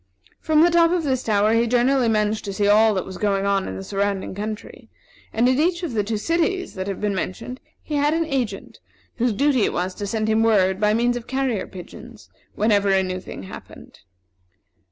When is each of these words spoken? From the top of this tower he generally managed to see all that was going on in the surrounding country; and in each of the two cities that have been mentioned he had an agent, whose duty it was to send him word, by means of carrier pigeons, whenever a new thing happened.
From 0.39 0.63
the 0.63 0.71
top 0.71 0.89
of 0.89 1.03
this 1.03 1.21
tower 1.21 1.53
he 1.53 1.67
generally 1.67 2.09
managed 2.09 2.43
to 2.45 2.53
see 2.53 2.67
all 2.67 2.95
that 2.95 3.05
was 3.05 3.19
going 3.19 3.45
on 3.45 3.67
in 3.67 3.75
the 3.75 3.83
surrounding 3.83 4.33
country; 4.33 4.89
and 5.31 5.47
in 5.47 5.59
each 5.59 5.83
of 5.83 5.93
the 5.93 6.03
two 6.03 6.17
cities 6.17 6.73
that 6.73 6.87
have 6.87 6.99
been 6.99 7.13
mentioned 7.13 7.59
he 7.83 7.97
had 7.97 8.15
an 8.15 8.25
agent, 8.25 8.79
whose 9.17 9.31
duty 9.31 9.61
it 9.63 9.73
was 9.73 9.93
to 9.93 10.07
send 10.07 10.27
him 10.27 10.41
word, 10.41 10.79
by 10.79 10.95
means 10.95 11.17
of 11.17 11.27
carrier 11.27 11.67
pigeons, 11.67 12.31
whenever 12.55 12.89
a 12.89 13.03
new 13.03 13.19
thing 13.19 13.43
happened. 13.43 13.99